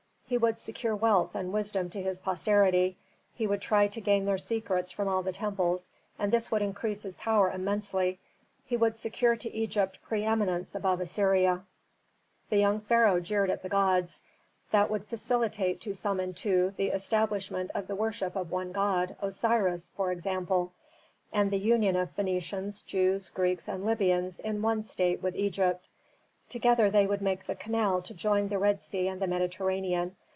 He 0.25 0.37
would 0.37 0.59
secure 0.59 0.95
wealth 0.95 1.35
and 1.35 1.51
wisdom 1.51 1.89
to 1.89 2.01
his 2.01 2.21
posterity. 2.21 2.95
He 3.33 3.45
would 3.45 3.59
try 3.61 3.89
to 3.89 3.99
gain 3.99 4.23
their 4.23 4.37
secrets 4.37 4.89
from 4.89 5.09
all 5.09 5.23
the 5.23 5.33
temples 5.33 5.89
and 6.17 6.31
this 6.31 6.49
would 6.49 6.61
increase 6.61 7.03
his 7.03 7.17
power 7.17 7.51
immensely; 7.51 8.17
he 8.63 8.77
would 8.77 8.95
secure 8.95 9.35
to 9.35 9.53
Egypt 9.53 9.99
preëminence 10.09 10.73
above 10.73 11.01
Assyria. 11.01 11.65
The 12.49 12.55
young 12.59 12.79
pharaoh 12.79 13.19
jeered 13.19 13.49
at 13.49 13.61
the 13.61 13.67
gods, 13.67 14.21
that 14.71 14.89
would 14.89 15.05
facilitate 15.05 15.81
to 15.81 15.89
Samentu 15.93 16.73
the 16.77 16.91
establishment 16.91 17.69
of 17.75 17.87
the 17.87 17.95
worship 17.97 18.37
of 18.37 18.51
one 18.51 18.71
god, 18.71 19.17
Osiris, 19.21 19.89
for 19.97 20.13
example; 20.13 20.71
and 21.33 21.51
the 21.51 21.57
union 21.59 21.97
of 21.97 22.15
Phœnicians, 22.15 22.85
Jews, 22.85 23.27
Greeks, 23.27 23.67
and 23.67 23.85
Libyans 23.85 24.39
in 24.39 24.61
one 24.61 24.83
state 24.83 25.21
with 25.21 25.35
Egypt. 25.35 25.85
Together 26.47 26.89
they 26.91 27.07
would 27.07 27.21
make 27.21 27.45
the 27.47 27.55
canal 27.55 28.01
to 28.01 28.13
join 28.13 28.49
the 28.49 28.57
Red 28.59 28.81
Sea 28.81 29.07
and 29.07 29.21
the 29.21 29.27
Mediterranean. 29.27 30.13